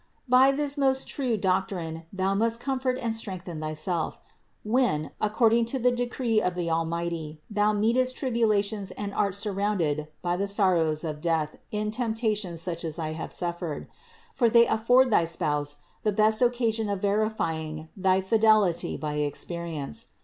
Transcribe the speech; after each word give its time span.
373. 0.27 0.41
By 0.51 0.63
this 0.65 0.77
most 0.79 1.07
true 1.07 1.37
doctrine 1.37 2.05
thou 2.11 2.33
must 2.33 2.59
comfort 2.59 2.97
and 2.97 3.13
strengthen 3.13 3.59
thyself, 3.61 4.19
when, 4.63 5.11
according 5.21 5.65
to 5.65 5.77
the 5.77 5.91
decree 5.91 6.41
of 6.41 6.55
the 6.55 6.71
Almighty, 6.71 7.39
thou 7.51 7.71
meetest 7.71 8.17
tribulations 8.17 8.89
and 8.89 9.13
art 9.13 9.35
sur 9.35 9.51
rounded 9.53 10.07
by 10.23 10.35
the 10.35 10.47
sorrows 10.47 11.03
of 11.03 11.21
death 11.21 11.57
in 11.69 11.91
temptations 11.91 12.63
such 12.63 12.83
as 12.83 12.97
I 12.97 13.11
have 13.11 13.31
suffered. 13.31 13.87
For 14.33 14.49
they 14.49 14.65
afford 14.65 15.11
thy 15.11 15.25
Spouse 15.25 15.75
the 16.01 16.11
best 16.11 16.41
occasion 16.41 16.89
of 16.89 16.99
verifying 16.99 17.89
thy 17.95 18.21
fidelity 18.21 18.97
by 18.97 19.17
experience. 19.17 20.07